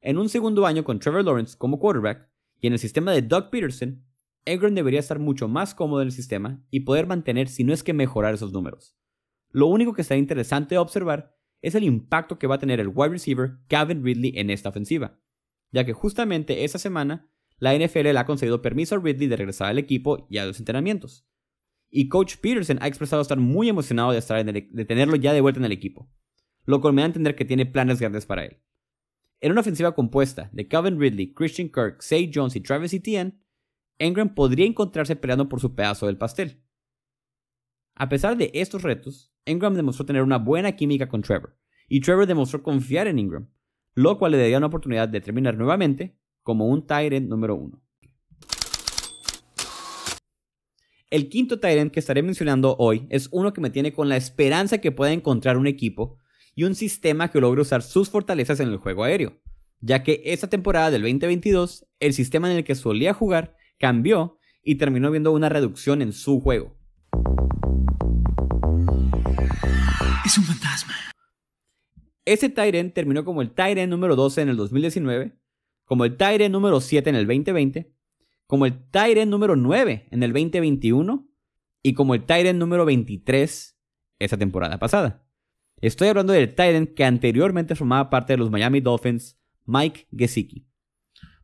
En 0.00 0.18
un 0.18 0.28
segundo 0.28 0.66
año 0.66 0.82
con 0.82 0.98
Trevor 0.98 1.24
Lawrence 1.24 1.56
como 1.56 1.78
quarterback 1.78 2.28
y 2.60 2.66
en 2.66 2.72
el 2.72 2.78
sistema 2.80 3.12
de 3.12 3.22
Doug 3.22 3.50
Peterson, 3.50 4.04
Ingram 4.44 4.74
debería 4.74 4.98
estar 4.98 5.20
mucho 5.20 5.46
más 5.46 5.76
cómodo 5.76 6.02
en 6.02 6.08
el 6.08 6.12
sistema 6.12 6.60
y 6.70 6.80
poder 6.80 7.06
mantener, 7.06 7.48
si 7.48 7.62
no 7.62 7.72
es 7.72 7.84
que 7.84 7.92
mejorar 7.92 8.34
esos 8.34 8.52
números. 8.52 8.96
Lo 9.50 9.66
único 9.66 9.92
que 9.92 10.02
será 10.02 10.18
interesante 10.18 10.76
observar 10.76 11.36
es 11.60 11.76
el 11.76 11.84
impacto 11.84 12.40
que 12.40 12.48
va 12.48 12.56
a 12.56 12.58
tener 12.58 12.80
el 12.80 12.88
wide 12.88 13.10
receiver 13.10 13.58
Calvin 13.68 14.04
Ridley 14.04 14.32
en 14.36 14.50
esta 14.50 14.70
ofensiva, 14.70 15.20
ya 15.72 15.84
que 15.84 15.92
justamente 15.92 16.64
esa 16.64 16.78
semana 16.78 17.28
la 17.58 17.74
NFL 17.74 18.02
le 18.02 18.18
ha 18.18 18.26
concedido 18.26 18.62
permiso 18.62 18.94
a 18.94 18.98
Ridley 18.98 19.28
de 19.28 19.36
regresar 19.36 19.68
al 19.68 19.78
equipo 19.78 20.26
y 20.30 20.38
a 20.38 20.46
los 20.46 20.58
entrenamientos. 20.58 21.26
Y 21.90 22.08
Coach 22.08 22.36
Peterson 22.36 22.78
ha 22.80 22.86
expresado 22.86 23.22
estar 23.22 23.38
muy 23.38 23.68
emocionado 23.68 24.12
de, 24.12 24.18
estar 24.18 24.38
e, 24.38 24.44
de 24.52 24.84
tenerlo 24.84 25.16
ya 25.16 25.32
de 25.32 25.40
vuelta 25.40 25.60
en 25.60 25.66
el 25.66 25.72
equipo, 25.72 26.10
lo 26.64 26.80
cual 26.80 26.94
me 26.94 27.02
da 27.02 27.06
a 27.06 27.08
entender 27.08 27.34
que 27.34 27.44
tiene 27.44 27.66
planes 27.66 28.00
grandes 28.00 28.26
para 28.26 28.44
él. 28.44 28.62
En 29.40 29.52
una 29.52 29.60
ofensiva 29.60 29.94
compuesta 29.94 30.50
de 30.52 30.68
Calvin 30.68 31.00
Ridley, 31.00 31.34
Christian 31.34 31.68
Kirk, 31.68 32.00
Say 32.00 32.30
Jones 32.32 32.56
y 32.56 32.60
Travis 32.60 32.94
Etienne, 32.94 33.42
Ingram 33.98 34.34
podría 34.34 34.66
encontrarse 34.66 35.16
peleando 35.16 35.48
por 35.48 35.60
su 35.60 35.74
pedazo 35.74 36.06
del 36.06 36.18
pastel. 36.18 36.62
A 37.94 38.08
pesar 38.08 38.36
de 38.36 38.50
estos 38.54 38.82
retos, 38.82 39.32
Ingram 39.44 39.74
demostró 39.74 40.06
tener 40.06 40.22
una 40.22 40.38
buena 40.38 40.72
química 40.72 41.08
con 41.08 41.22
Trevor, 41.22 41.58
y 41.88 42.00
Trevor 42.00 42.26
demostró 42.26 42.62
confiar 42.62 43.06
en 43.06 43.18
Ingram, 43.18 43.50
lo 43.94 44.18
cual 44.18 44.32
le 44.32 44.38
daría 44.38 44.58
una 44.58 44.66
oportunidad 44.66 45.08
de 45.08 45.20
terminar 45.20 45.56
nuevamente 45.56 46.16
como 46.42 46.66
un 46.66 46.86
Tyrant 46.86 47.28
número 47.28 47.54
uno. 47.54 47.82
El 51.10 51.28
quinto 51.28 51.60
Tyrant 51.60 51.92
que 51.92 52.00
estaré 52.00 52.22
mencionando 52.22 52.74
hoy 52.78 53.06
es 53.10 53.28
uno 53.32 53.52
que 53.52 53.60
me 53.60 53.68
tiene 53.68 53.92
con 53.92 54.08
la 54.08 54.16
esperanza 54.16 54.78
que 54.78 54.92
pueda 54.92 55.12
encontrar 55.12 55.58
un 55.58 55.66
equipo 55.66 56.16
y 56.54 56.64
un 56.64 56.74
sistema 56.74 57.30
que 57.30 57.40
logre 57.40 57.60
usar 57.60 57.82
sus 57.82 58.08
fortalezas 58.08 58.60
en 58.60 58.68
el 58.68 58.78
juego 58.78 59.04
aéreo, 59.04 59.38
ya 59.80 60.02
que 60.02 60.22
esta 60.24 60.48
temporada 60.48 60.90
del 60.90 61.02
2022 61.02 61.86
el 62.00 62.14
sistema 62.14 62.50
en 62.50 62.56
el 62.56 62.64
que 62.64 62.74
solía 62.74 63.12
jugar 63.12 63.56
cambió 63.78 64.38
y 64.62 64.76
terminó 64.76 65.10
viendo 65.10 65.32
una 65.32 65.50
reducción 65.50 66.00
en 66.00 66.12
su 66.12 66.40
juego. 66.40 66.76
Es 70.24 70.38
un 70.38 70.44
fantasma. 70.44 71.11
Ese 72.24 72.48
Tyrant 72.48 72.94
terminó 72.94 73.24
como 73.24 73.42
el 73.42 73.50
Tyrant 73.50 73.90
número 73.90 74.14
12 74.14 74.42
en 74.42 74.48
el 74.48 74.56
2019, 74.56 75.36
como 75.84 76.04
el 76.04 76.16
Tyrant 76.16 76.52
número 76.52 76.80
7 76.80 77.10
en 77.10 77.16
el 77.16 77.26
2020, 77.26 77.92
como 78.46 78.66
el 78.66 78.88
Tyrant 78.90 79.30
número 79.30 79.56
9 79.56 80.08
en 80.10 80.22
el 80.22 80.32
2021 80.32 81.28
y 81.82 81.94
como 81.94 82.14
el 82.14 82.24
Tyrant 82.24 82.58
número 82.58 82.84
23 82.84 83.76
esa 84.20 84.36
temporada 84.36 84.78
pasada. 84.78 85.26
Estoy 85.80 86.08
hablando 86.08 86.32
del 86.32 86.54
Tyrant 86.54 86.94
que 86.94 87.04
anteriormente 87.04 87.74
formaba 87.74 88.08
parte 88.08 88.34
de 88.34 88.36
los 88.36 88.50
Miami 88.50 88.80
Dolphins, 88.80 89.36
Mike 89.64 90.06
Gesicki. 90.16 90.64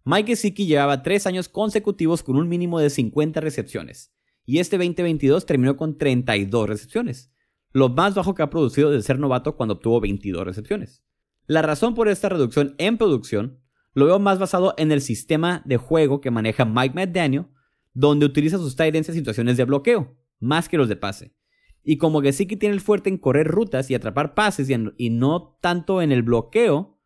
Mike 0.04 0.28
Gesicki 0.28 0.66
llevaba 0.66 1.02
3 1.02 1.26
años 1.26 1.48
consecutivos 1.48 2.22
con 2.22 2.36
un 2.36 2.48
mínimo 2.48 2.78
de 2.78 2.88
50 2.88 3.40
recepciones 3.40 4.14
y 4.44 4.60
este 4.60 4.78
2022 4.78 5.44
terminó 5.44 5.76
con 5.76 5.98
32 5.98 6.68
recepciones 6.68 7.32
lo 7.72 7.88
más 7.88 8.14
bajo 8.14 8.34
que 8.34 8.42
ha 8.42 8.50
producido 8.50 8.90
desde 8.90 9.06
ser 9.06 9.18
novato 9.18 9.56
cuando 9.56 9.74
obtuvo 9.74 10.00
22 10.00 10.44
recepciones. 10.44 11.04
La 11.46 11.62
razón 11.62 11.94
por 11.94 12.08
esta 12.08 12.28
reducción 12.28 12.74
en 12.78 12.98
producción 12.98 13.60
lo 13.94 14.06
veo 14.06 14.18
más 14.18 14.38
basado 14.38 14.74
en 14.76 14.92
el 14.92 15.00
sistema 15.00 15.62
de 15.64 15.76
juego 15.76 16.20
que 16.20 16.30
maneja 16.30 16.64
Mike 16.64 16.94
McDaniel, 16.94 17.46
donde 17.94 18.26
utiliza 18.26 18.58
sus 18.58 18.76
tight 18.76 18.94
en 18.94 19.04
situaciones 19.04 19.56
de 19.56 19.64
bloqueo, 19.64 20.16
más 20.38 20.68
que 20.68 20.76
los 20.76 20.88
de 20.88 20.96
pase. 20.96 21.34
Y 21.82 21.96
como 21.96 22.20
Gesicki 22.20 22.56
tiene 22.56 22.74
el 22.74 22.80
fuerte 22.80 23.08
en 23.08 23.16
correr 23.16 23.48
rutas 23.48 23.90
y 23.90 23.94
atrapar 23.94 24.34
pases 24.34 24.68
y, 24.70 25.10
no 25.10 25.58
tanto 25.60 26.02
en 26.02 26.12
el 26.12 26.22
bloqueo, 26.22 27.00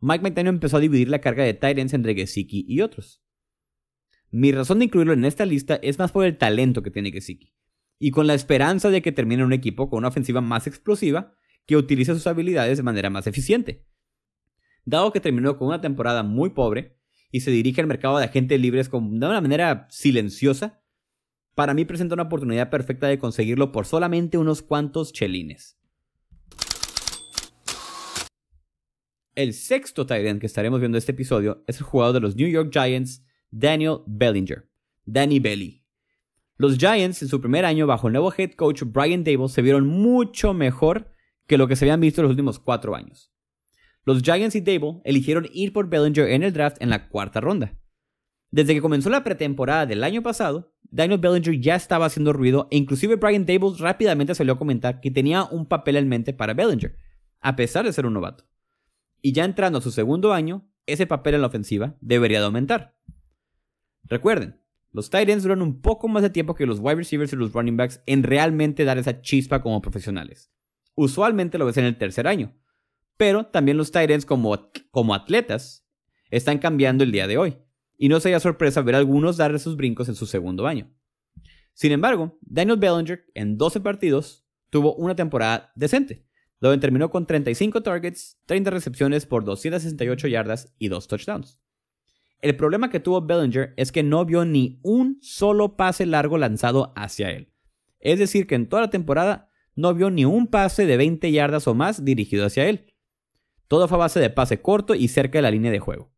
Mike 0.00 0.22
McDaniel 0.22 0.54
empezó 0.54 0.78
a 0.78 0.80
dividir 0.80 1.08
la 1.08 1.20
carga 1.20 1.44
de 1.44 1.54
tight 1.54 1.78
entre 1.78 2.14
Gesicki 2.14 2.64
y 2.66 2.80
otros. 2.80 3.22
Mi 4.30 4.50
razón 4.50 4.78
de 4.78 4.86
incluirlo 4.86 5.12
en 5.12 5.26
esta 5.26 5.44
lista 5.44 5.76
es 5.76 5.98
más 5.98 6.10
por 6.10 6.24
el 6.24 6.38
talento 6.38 6.82
que 6.82 6.90
tiene 6.90 7.12
Gesicki 7.12 7.52
y 8.04 8.10
con 8.10 8.26
la 8.26 8.34
esperanza 8.34 8.90
de 8.90 9.00
que 9.00 9.12
termine 9.12 9.44
un 9.44 9.52
equipo 9.52 9.88
con 9.88 9.98
una 9.98 10.08
ofensiva 10.08 10.40
más 10.40 10.66
explosiva 10.66 11.36
que 11.66 11.76
utilice 11.76 12.12
sus 12.12 12.26
habilidades 12.26 12.78
de 12.78 12.82
manera 12.82 13.10
más 13.10 13.28
eficiente. 13.28 13.86
Dado 14.84 15.12
que 15.12 15.20
terminó 15.20 15.56
con 15.56 15.68
una 15.68 15.80
temporada 15.80 16.24
muy 16.24 16.50
pobre 16.50 16.98
y 17.30 17.42
se 17.42 17.52
dirige 17.52 17.80
al 17.80 17.86
mercado 17.86 18.18
de 18.18 18.24
agentes 18.24 18.60
libres 18.60 18.90
de 18.90 18.98
una 18.98 19.40
manera 19.40 19.86
silenciosa, 19.88 20.82
para 21.54 21.74
mí 21.74 21.84
presenta 21.84 22.14
una 22.14 22.24
oportunidad 22.24 22.70
perfecta 22.70 23.06
de 23.06 23.20
conseguirlo 23.20 23.70
por 23.70 23.86
solamente 23.86 24.36
unos 24.36 24.62
cuantos 24.62 25.12
chelines. 25.12 25.78
El 29.36 29.54
sexto 29.54 30.06
tight 30.06 30.40
que 30.40 30.46
estaremos 30.46 30.80
viendo 30.80 30.96
en 30.96 30.98
este 30.98 31.12
episodio 31.12 31.62
es 31.68 31.76
el 31.76 31.84
jugador 31.84 32.14
de 32.14 32.20
los 32.20 32.34
New 32.34 32.48
York 32.48 32.72
Giants, 32.72 33.24
Daniel 33.52 33.98
Bellinger. 34.08 34.68
Danny 35.04 35.38
Belly. 35.38 35.81
Los 36.56 36.78
Giants 36.78 37.22
en 37.22 37.28
su 37.28 37.40
primer 37.40 37.64
año 37.64 37.86
bajo 37.86 38.08
el 38.08 38.12
nuevo 38.12 38.32
head 38.36 38.52
coach 38.52 38.82
Brian 38.84 39.24
Dable 39.24 39.48
se 39.48 39.62
vieron 39.62 39.86
mucho 39.86 40.54
mejor 40.54 41.10
que 41.46 41.58
lo 41.58 41.66
que 41.66 41.76
se 41.76 41.84
habían 41.84 42.00
visto 42.00 42.20
en 42.20 42.24
los 42.24 42.30
últimos 42.30 42.58
cuatro 42.58 42.94
años. 42.94 43.32
Los 44.04 44.22
Giants 44.22 44.54
y 44.56 44.60
Dable 44.60 45.00
eligieron 45.04 45.46
ir 45.52 45.72
por 45.72 45.88
Bellinger 45.88 46.28
en 46.28 46.42
el 46.42 46.52
draft 46.52 46.76
en 46.80 46.90
la 46.90 47.08
cuarta 47.08 47.40
ronda. 47.40 47.78
Desde 48.50 48.74
que 48.74 48.82
comenzó 48.82 49.08
la 49.08 49.24
pretemporada 49.24 49.86
del 49.86 50.04
año 50.04 50.22
pasado, 50.22 50.74
Daniel 50.82 51.20
Bellinger 51.20 51.58
ya 51.58 51.74
estaba 51.74 52.06
haciendo 52.06 52.32
ruido 52.34 52.68
e 52.70 52.76
inclusive 52.76 53.16
Brian 53.16 53.46
Dable 53.46 53.72
rápidamente 53.78 54.34
salió 54.34 54.52
a 54.52 54.58
comentar 54.58 55.00
que 55.00 55.10
tenía 55.10 55.44
un 55.44 55.66
papel 55.66 55.96
en 55.96 56.08
mente 56.08 56.34
para 56.34 56.52
Bellinger, 56.52 56.96
a 57.40 57.56
pesar 57.56 57.84
de 57.86 57.92
ser 57.92 58.04
un 58.04 58.12
novato. 58.14 58.44
Y 59.22 59.32
ya 59.32 59.44
entrando 59.44 59.78
a 59.78 59.82
su 59.82 59.90
segundo 59.90 60.32
año, 60.32 60.68
ese 60.84 61.06
papel 61.06 61.34
en 61.34 61.40
la 61.40 61.46
ofensiva 61.46 61.96
debería 62.00 62.40
de 62.40 62.46
aumentar. 62.46 62.96
Recuerden, 64.04 64.60
los 64.92 65.08
tight 65.08 65.28
ends 65.28 65.42
duran 65.42 65.62
un 65.62 65.80
poco 65.80 66.06
más 66.06 66.22
de 66.22 66.30
tiempo 66.30 66.54
que 66.54 66.66
los 66.66 66.78
wide 66.78 66.96
receivers 66.96 67.32
y 67.32 67.36
los 67.36 67.52
running 67.52 67.76
backs 67.76 68.02
en 68.06 68.22
realmente 68.22 68.84
dar 68.84 68.98
esa 68.98 69.22
chispa 69.22 69.62
como 69.62 69.80
profesionales. 69.80 70.52
Usualmente 70.94 71.56
lo 71.56 71.66
ves 71.66 71.78
en 71.78 71.86
el 71.86 71.96
tercer 71.96 72.26
año, 72.26 72.54
pero 73.16 73.46
también 73.46 73.78
los 73.78 73.90
tight 73.90 74.10
ends 74.10 74.26
como, 74.26 74.70
como 74.90 75.14
atletas 75.14 75.86
están 76.30 76.58
cambiando 76.58 77.04
el 77.04 77.12
día 77.12 77.26
de 77.26 77.38
hoy, 77.38 77.58
y 77.96 78.08
no 78.08 78.20
sería 78.20 78.40
sorpresa 78.40 78.82
ver 78.82 78.94
a 78.94 78.98
algunos 78.98 79.36
dar 79.36 79.58
sus 79.58 79.76
brincos 79.76 80.08
en 80.08 80.14
su 80.14 80.26
segundo 80.26 80.66
año. 80.66 80.90
Sin 81.72 81.92
embargo, 81.92 82.38
Daniel 82.42 82.78
Bellinger 82.78 83.24
en 83.34 83.56
12 83.56 83.80
partidos 83.80 84.44
tuvo 84.70 84.94
una 84.96 85.16
temporada 85.16 85.72
decente, 85.74 86.26
donde 86.60 86.78
terminó 86.78 87.10
con 87.10 87.26
35 87.26 87.82
targets, 87.82 88.38
30 88.46 88.70
recepciones 88.70 89.24
por 89.24 89.44
268 89.44 90.28
yardas 90.28 90.74
y 90.78 90.88
2 90.88 91.08
touchdowns. 91.08 91.61
El 92.42 92.56
problema 92.56 92.90
que 92.90 92.98
tuvo 92.98 93.22
Bellinger 93.22 93.72
es 93.76 93.92
que 93.92 94.02
no 94.02 94.24
vio 94.24 94.44
ni 94.44 94.80
un 94.82 95.18
solo 95.22 95.76
pase 95.76 96.06
largo 96.06 96.38
lanzado 96.38 96.92
hacia 96.96 97.30
él. 97.30 97.52
Es 98.00 98.18
decir, 98.18 98.48
que 98.48 98.56
en 98.56 98.68
toda 98.68 98.82
la 98.82 98.90
temporada 98.90 99.48
no 99.76 99.94
vio 99.94 100.10
ni 100.10 100.24
un 100.24 100.48
pase 100.48 100.84
de 100.84 100.96
20 100.96 101.30
yardas 101.30 101.68
o 101.68 101.74
más 101.74 102.04
dirigido 102.04 102.44
hacia 102.44 102.68
él. 102.68 102.92
Todo 103.68 103.86
fue 103.86 103.96
a 103.96 104.00
base 104.00 104.18
de 104.18 104.28
pase 104.28 104.60
corto 104.60 104.96
y 104.96 105.06
cerca 105.06 105.38
de 105.38 105.42
la 105.42 105.52
línea 105.52 105.70
de 105.70 105.78
juego. 105.78 106.12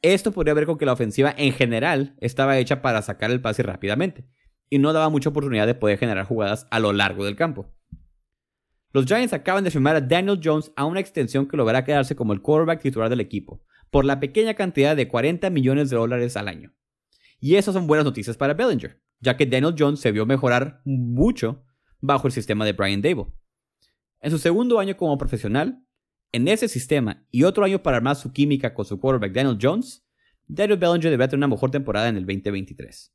Esto 0.00 0.32
podría 0.32 0.54
ver 0.54 0.64
con 0.64 0.78
que 0.78 0.86
la 0.86 0.94
ofensiva 0.94 1.34
en 1.36 1.52
general 1.52 2.16
estaba 2.20 2.58
hecha 2.58 2.80
para 2.80 3.02
sacar 3.02 3.30
el 3.30 3.42
pase 3.42 3.62
rápidamente 3.62 4.24
y 4.70 4.78
no 4.78 4.94
daba 4.94 5.10
mucha 5.10 5.28
oportunidad 5.28 5.66
de 5.66 5.74
poder 5.74 5.98
generar 5.98 6.24
jugadas 6.24 6.66
a 6.70 6.80
lo 6.80 6.94
largo 6.94 7.26
del 7.26 7.36
campo. 7.36 7.70
Los 8.92 9.04
Giants 9.04 9.34
acaban 9.34 9.64
de 9.64 9.70
firmar 9.70 9.96
a 9.96 10.00
Daniel 10.00 10.40
Jones 10.42 10.72
a 10.76 10.86
una 10.86 11.00
extensión 11.00 11.46
que 11.46 11.58
logrará 11.58 11.84
quedarse 11.84 12.16
como 12.16 12.32
el 12.32 12.40
quarterback 12.40 12.80
titular 12.80 13.10
del 13.10 13.20
equipo, 13.20 13.62
por 13.92 14.06
la 14.06 14.20
pequeña 14.20 14.54
cantidad 14.54 14.96
de 14.96 15.06
40 15.06 15.50
millones 15.50 15.90
de 15.90 15.96
dólares 15.96 16.38
al 16.38 16.48
año. 16.48 16.74
Y 17.38 17.56
esas 17.56 17.74
son 17.74 17.86
buenas 17.86 18.06
noticias 18.06 18.38
para 18.38 18.54
Bellinger, 18.54 19.02
ya 19.20 19.36
que 19.36 19.44
Daniel 19.44 19.74
Jones 19.78 20.00
se 20.00 20.10
vio 20.12 20.24
mejorar 20.24 20.80
mucho 20.86 21.62
bajo 22.00 22.26
el 22.26 22.32
sistema 22.32 22.64
de 22.64 22.72
Brian 22.72 23.02
Dable. 23.02 23.26
En 24.22 24.30
su 24.30 24.38
segundo 24.38 24.78
año 24.80 24.96
como 24.96 25.18
profesional, 25.18 25.84
en 26.32 26.48
ese 26.48 26.68
sistema 26.68 27.26
y 27.30 27.42
otro 27.42 27.66
año 27.66 27.82
para 27.82 27.98
armar 27.98 28.16
su 28.16 28.32
química 28.32 28.72
con 28.72 28.86
su 28.86 28.98
quarterback 28.98 29.34
Daniel 29.34 29.58
Jones, 29.60 30.02
Daniel 30.46 30.78
Bellinger 30.78 31.10
deberá 31.10 31.28
tener 31.28 31.40
una 31.40 31.54
mejor 31.54 31.70
temporada 31.70 32.08
en 32.08 32.16
el 32.16 32.24
2023. 32.24 33.12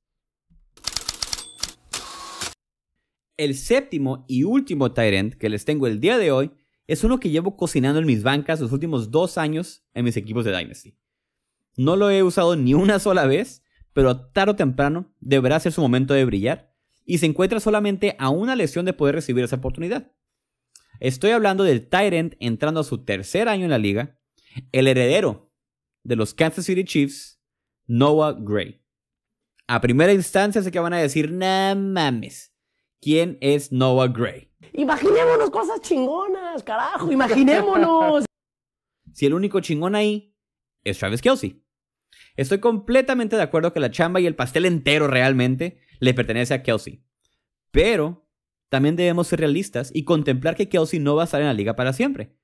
El 3.38 3.56
séptimo 3.56 4.26
y 4.28 4.44
último 4.44 4.92
tight 4.92 5.14
end 5.16 5.34
que 5.40 5.50
les 5.50 5.66
tengo 5.66 5.88
el 5.88 6.00
día 6.00 6.20
de 6.20 6.32
hoy 6.32 6.52
es 6.88 7.03
uno 7.03 7.20
que 7.20 7.29
llevo 7.29 7.58
cocinando 7.58 8.00
en 8.00 8.06
mis 8.06 8.24
bancas 8.24 8.62
los 8.62 8.72
últimos 8.72 9.12
dos 9.12 9.38
años 9.38 9.86
en 9.94 10.06
mis 10.06 10.17
equipos 10.17 10.46
de 10.46 10.58
Dynasty. 10.58 10.98
No 11.75 11.96
lo 11.96 12.10
he 12.10 12.24
usado 12.24 12.56
ni 12.56 12.74
una 12.74 12.98
sola 12.98 13.25
vez, 13.27 13.63
pero 13.94 14.29
tarde 14.32 14.53
o 14.53 14.56
temprano 14.56 15.13
deberá 15.20 15.60
ser 15.60 15.74
su 15.74 15.82
momento 15.82 16.13
de 16.13 16.25
brillar 16.25 16.74
y 17.06 17.20
se 17.20 17.25
encuentra 17.25 17.60
solamente 17.60 18.15
a 18.20 18.29
una 18.29 18.56
lesión 18.56 18.86
de 18.86 18.94
poder 18.94 19.15
recibir 19.15 19.44
esa 19.44 19.58
oportunidad. 19.58 20.12
Estoy 21.00 21.32
hablando 21.32 21.63
del 21.63 21.88
Tyrant 21.88 22.34
entrando 22.39 22.79
a 22.79 22.84
su 22.84 23.03
tercer 23.03 23.48
año 23.48 23.65
en 23.65 23.72
la 23.72 23.77
liga, 23.77 24.20
el 24.72 24.88
heredero 24.88 25.51
de 26.03 26.15
los 26.15 26.34
Kansas 26.34 26.65
City 26.65 26.84
Chiefs, 26.84 27.39
Noah 27.86 28.34
Gray. 28.39 28.82
A 29.67 29.82
primera 29.82 30.13
instancia 30.13 30.62
sé 30.62 30.72
que 30.72 30.79
van 30.79 30.94
a 30.94 31.00
decir, 31.00 31.32
nah 31.32 31.75
mames, 31.75 32.53
¿quién 33.08 33.38
es 33.40 33.72
Noah 33.72 34.10
Gray? 34.10 34.50
Imaginémonos 34.74 35.50
cosas 35.50 35.80
chingonas, 35.80 36.62
carajo, 36.62 37.10
imaginémonos. 37.10 38.26
si 39.14 39.26
el 39.26 39.34
único 39.34 39.62
chingón 39.62 39.96
ahí 39.96 40.36
es 40.84 41.00
Travis 41.00 41.22
Kelsey. 41.22 41.64
Estoy 42.36 42.60
completamente 42.60 43.38
de 43.38 43.44
acuerdo 43.44 43.72
que 43.72 43.80
la 43.80 43.92
chamba 43.92 44.20
y 44.20 44.26
el 44.26 44.36
pastel 44.36 44.66
entero 44.66 45.08
realmente 45.08 45.80
le 46.02 46.14
pertenece 46.14 46.54
a 46.54 46.64
Kelsey. 46.64 47.02
Pero 47.72 48.28
también 48.68 48.98
debemos 48.98 49.28
ser 49.28 49.40
realistas 49.40 49.90
y 49.94 50.04
contemplar 50.04 50.58
que 50.58 50.68
Kelsey 50.68 51.00
no 51.00 51.16
va 51.16 51.22
a 51.22 51.26
estar 51.26 51.40
en 51.40 51.48
la 51.48 51.54
liga 51.54 51.78
para 51.78 51.94
siempre. 51.94 52.36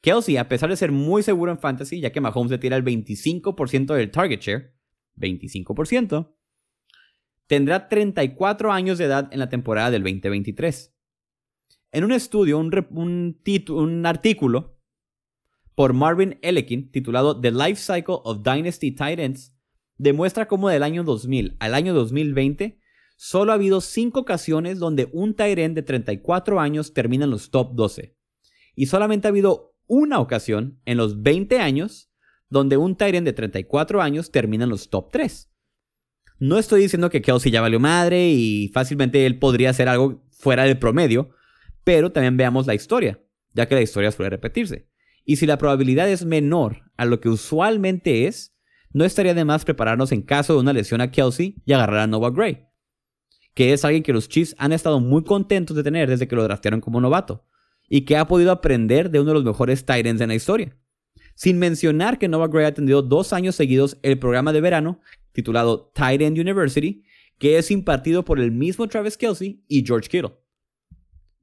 Kelsey, 0.00 0.36
a 0.36 0.48
pesar 0.48 0.68
de 0.68 0.76
ser 0.76 0.90
muy 0.90 1.22
seguro 1.22 1.52
en 1.52 1.60
fantasy, 1.60 2.00
ya 2.00 2.10
que 2.10 2.20
Mahomes 2.20 2.50
le 2.50 2.58
tira 2.58 2.76
el 2.76 2.84
25% 2.84 3.94
del 3.94 4.10
target 4.10 4.40
share, 4.40 4.74
25%, 5.16 6.34
tendrá 7.48 7.88
34 7.88 8.70
años 8.70 8.98
de 8.98 9.06
edad 9.06 9.28
en 9.32 9.40
la 9.40 9.48
temporada 9.48 9.90
del 9.90 10.02
2023. 10.02 10.94
En 11.90 12.04
un 12.04 12.12
estudio, 12.12 12.58
un, 12.58 14.02
artículo 14.06 14.78
por 15.74 15.94
Marvin 15.94 16.38
Elekin 16.42 16.90
titulado 16.90 17.40
The 17.40 17.50
Life 17.50 17.76
Cycle 17.76 18.18
of 18.24 18.42
Dynasty 18.42 18.92
Tight 18.92 19.18
Ends 19.18 19.56
demuestra 19.96 20.46
cómo 20.46 20.68
del 20.68 20.82
año 20.82 21.02
2000 21.02 21.56
al 21.58 21.74
año 21.74 21.94
2020 21.94 22.78
solo 23.16 23.52
ha 23.52 23.54
habido 23.54 23.80
5 23.80 24.20
ocasiones 24.20 24.78
donde 24.78 25.08
un 25.12 25.34
end 25.38 25.74
de 25.74 25.82
34 25.82 26.60
años 26.60 26.92
termina 26.92 27.24
en 27.24 27.30
los 27.30 27.50
top 27.50 27.74
12. 27.74 28.16
Y 28.76 28.86
solamente 28.86 29.26
ha 29.26 29.30
habido 29.30 29.74
una 29.86 30.20
ocasión 30.20 30.80
en 30.84 30.98
los 30.98 31.22
20 31.22 31.58
años 31.58 32.12
donde 32.50 32.76
un 32.76 32.96
end 33.00 33.26
de 33.26 33.32
34 33.32 34.02
años 34.02 34.30
termina 34.30 34.64
en 34.64 34.70
los 34.70 34.90
top 34.90 35.10
3. 35.10 35.50
No 36.38 36.58
estoy 36.58 36.82
diciendo 36.82 37.10
que 37.10 37.22
Kelsey 37.22 37.52
ya 37.52 37.60
valió 37.60 37.80
madre 37.80 38.30
y 38.30 38.68
fácilmente 38.68 39.26
él 39.26 39.38
podría 39.38 39.70
hacer 39.70 39.88
algo 39.88 40.22
fuera 40.30 40.64
del 40.64 40.78
promedio, 40.78 41.30
pero 41.84 42.12
también 42.12 42.36
veamos 42.36 42.66
la 42.66 42.74
historia, 42.74 43.20
ya 43.54 43.66
que 43.66 43.74
la 43.74 43.82
historia 43.82 44.12
suele 44.12 44.30
repetirse. 44.30 44.88
Y 45.24 45.36
si 45.36 45.46
la 45.46 45.58
probabilidad 45.58 46.08
es 46.08 46.24
menor 46.24 46.82
a 46.96 47.04
lo 47.04 47.20
que 47.20 47.28
usualmente 47.28 48.26
es, 48.26 48.54
no 48.92 49.04
estaría 49.04 49.34
de 49.34 49.44
más 49.44 49.64
prepararnos 49.64 50.12
en 50.12 50.22
caso 50.22 50.54
de 50.54 50.60
una 50.60 50.72
lesión 50.72 51.00
a 51.00 51.10
Kelsey 51.10 51.56
y 51.66 51.72
agarrar 51.72 52.00
a 52.00 52.06
Noah 52.06 52.30
Gray 52.30 52.68
que 53.58 53.72
es 53.72 53.84
alguien 53.84 54.04
que 54.04 54.12
los 54.12 54.28
Chiefs 54.28 54.54
han 54.56 54.72
estado 54.72 55.00
muy 55.00 55.24
contentos 55.24 55.76
de 55.76 55.82
tener 55.82 56.08
desde 56.08 56.28
que 56.28 56.36
lo 56.36 56.44
draftearon 56.44 56.80
como 56.80 57.00
novato, 57.00 57.44
y 57.88 58.02
que 58.02 58.16
ha 58.16 58.28
podido 58.28 58.52
aprender 58.52 59.10
de 59.10 59.18
uno 59.18 59.30
de 59.30 59.34
los 59.34 59.44
mejores 59.44 59.84
Titans 59.84 60.20
en 60.20 60.28
la 60.28 60.36
historia. 60.36 60.76
Sin 61.34 61.58
mencionar 61.58 62.20
que 62.20 62.28
Noah 62.28 62.46
Gray 62.46 62.66
ha 62.66 62.68
atendido 62.68 63.02
dos 63.02 63.32
años 63.32 63.56
seguidos 63.56 63.98
el 64.02 64.16
programa 64.20 64.52
de 64.52 64.60
verano 64.60 65.00
titulado 65.38 65.92
Tight 65.94 66.20
University, 66.20 67.04
que 67.38 67.58
es 67.58 67.70
impartido 67.70 68.24
por 68.24 68.40
el 68.40 68.50
mismo 68.50 68.88
Travis 68.88 69.16
Kelsey 69.16 69.62
y 69.68 69.86
George 69.86 70.08
Kittle. 70.08 70.32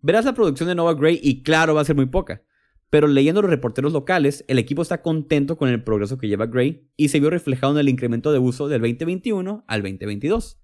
Verás 0.02 0.26
la 0.26 0.34
producción 0.34 0.68
de 0.68 0.76
Noah 0.76 0.96
Gray 0.96 1.18
y 1.24 1.44
claro 1.44 1.74
va 1.74 1.80
a 1.80 1.86
ser 1.86 1.96
muy 1.96 2.08
poca, 2.08 2.44
pero 2.90 3.08
leyendo 3.08 3.42
los 3.42 3.50
reporteros 3.50 3.94
locales, 3.94 4.44
el 4.50 4.60
equipo 4.60 4.82
está 4.82 5.02
contento 5.02 5.58
con 5.58 5.70
el 5.70 5.82
progreso 5.82 6.18
que 6.18 6.28
lleva 6.28 6.46
Gray 6.46 6.90
y 6.98 7.08
se 7.08 7.22
vio 7.22 7.30
reflejado 7.30 7.72
en 7.72 7.80
el 7.80 7.88
incremento 7.88 8.34
de 8.34 8.40
uso 8.40 8.68
del 8.68 8.82
2021 8.82 9.64
al 9.66 9.82
2022. 9.82 10.62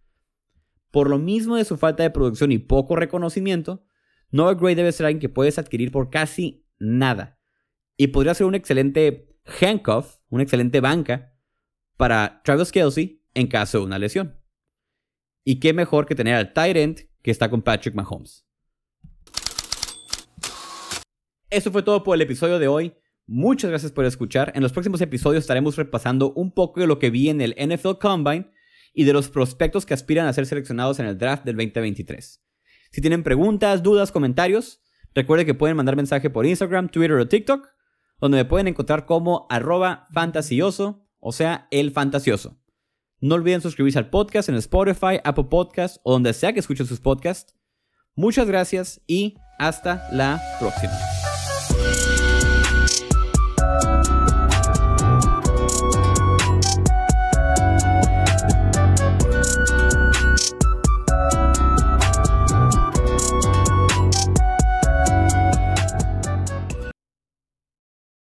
Por 0.92 1.10
lo 1.10 1.18
mismo 1.18 1.56
de 1.56 1.64
su 1.64 1.78
falta 1.78 2.04
de 2.04 2.10
producción 2.10 2.52
y 2.52 2.58
poco 2.58 2.98
reconocimiento, 2.98 3.86
Noah 4.30 4.56
Gray 4.56 4.76
debe 4.76 4.92
ser 4.92 5.06
alguien 5.06 5.22
que 5.22 5.30
puedes 5.30 5.58
adquirir 5.58 5.90
por 5.90 6.10
casi 6.10 6.66
nada. 6.80 7.40
Y 7.96 8.08
podría 8.08 8.34
ser 8.34 8.46
un 8.46 8.56
excelente 8.56 9.30
handcuff, 9.62 10.18
una 10.28 10.44
excelente 10.44 10.82
banca 10.82 11.34
para 11.96 12.42
Travis 12.44 12.74
Kelsey 12.74 13.21
en 13.34 13.48
caso 13.48 13.80
de 13.80 13.86
una 13.86 14.00
lesión. 14.00 14.38
Y 15.44 15.60
qué 15.60 15.74
mejor 15.74 16.06
que 16.06 16.16
tener 16.16 16.36
al 16.36 16.54
tight 16.54 16.78
end 16.78 17.10
que 17.22 17.32
está 17.32 17.50
con 17.50 17.62
Patrick 17.62 17.96
Mahomes. 17.96 18.46
Eso 21.50 21.72
fue 21.72 21.84
todo 21.84 22.04
por 22.04 22.16
el 22.16 22.22
episodio 22.22 22.60
de 22.60 22.68
hoy. 22.68 22.96
Muchas 23.28 23.70
gracias 23.70 23.92
por 23.92 24.06
escuchar. 24.06 24.52
En 24.56 24.64
los 24.64 24.72
próximos 24.72 25.02
episodios 25.02 25.44
estaremos 25.44 25.76
repasando 25.76 26.34
un 26.34 26.52
poco 26.54 26.80
de 26.80 26.88
lo 26.88 27.00
que 27.00 27.10
vi 27.10 27.30
en 27.30 27.42
el 27.42 27.56
NFL 27.58 27.98
Combine 28.00 28.52
y 28.94 29.04
de 29.04 29.14
los 29.14 29.30
prospectos 29.30 29.86
que 29.86 29.94
aspiran 29.94 30.28
a 30.28 30.34
ser 30.34 30.46
seleccionados 30.46 31.00
en 31.00 31.08
el 31.08 31.18
draft 31.18 31.44
del 31.44 31.56
2023. 31.56 32.42
Si 32.92 33.02
tienen 33.02 33.24
preguntas, 33.24 33.84
dudas, 33.84 34.12
comentarios, 34.12 34.82
recuerden 35.14 35.46
que 35.46 35.54
pueden 35.54 35.78
mandar 35.78 35.96
mensaje 35.96 36.30
por 36.30 36.46
Instagram, 36.46 36.90
Twitter 36.90 37.18
o 37.18 37.28
TikTok, 37.28 37.68
donde 38.20 38.38
me 38.38 38.46
pueden 38.46 38.68
encontrar 38.68 39.06
como 39.06 39.48
arroba 39.50 40.08
fantasioso, 40.14 41.08
o 41.20 41.32
sea, 41.32 41.68
el 41.72 41.92
fantasioso. 41.92 42.61
No 43.22 43.36
olviden 43.36 43.62
suscribirse 43.62 44.00
al 44.00 44.10
podcast 44.10 44.50
en 44.50 44.56
Spotify, 44.56 45.20
Apple 45.24 45.46
Podcast 45.46 45.98
o 46.04 46.12
donde 46.12 46.34
sea 46.34 46.54
que 46.54 46.60
escuchen 46.60 46.88
sus 46.88 47.00
podcasts. 47.00 47.56
Muchas 48.16 48.48
gracias 48.48 49.00
y 49.06 49.36
hasta 49.60 50.08
la 50.12 50.42
próxima. 50.60 50.94